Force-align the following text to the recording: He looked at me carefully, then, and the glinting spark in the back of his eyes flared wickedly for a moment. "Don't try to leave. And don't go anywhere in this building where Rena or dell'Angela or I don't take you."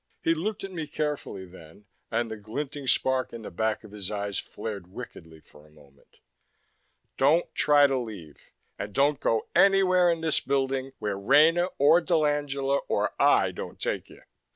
He 0.23 0.33
looked 0.33 0.63
at 0.63 0.71
me 0.71 0.87
carefully, 0.87 1.45
then, 1.45 1.85
and 2.09 2.31
the 2.31 2.35
glinting 2.35 2.87
spark 2.87 3.31
in 3.33 3.43
the 3.43 3.51
back 3.51 3.83
of 3.83 3.91
his 3.91 4.09
eyes 4.09 4.39
flared 4.39 4.87
wickedly 4.91 5.41
for 5.41 5.63
a 5.63 5.69
moment. 5.71 6.17
"Don't 7.17 7.53
try 7.53 7.85
to 7.85 7.97
leave. 7.99 8.49
And 8.79 8.93
don't 8.93 9.19
go 9.19 9.47
anywhere 9.53 10.09
in 10.11 10.21
this 10.21 10.39
building 10.39 10.93
where 10.97 11.19
Rena 11.19 11.67
or 11.77 12.01
dell'Angela 12.01 12.79
or 12.87 13.11
I 13.19 13.51
don't 13.51 13.79
take 13.79 14.09
you." 14.09 14.23